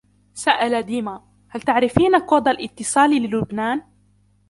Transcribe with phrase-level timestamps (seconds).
[0.33, 3.81] سأل ديما:" هل تعرفين كود الاتصال للبنان؟"